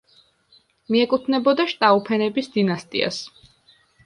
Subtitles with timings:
[0.95, 3.23] მიეკუთვნებოდა შტაუფენების დინასტიას.